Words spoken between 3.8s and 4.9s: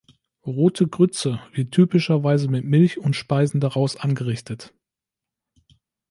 angerichtet.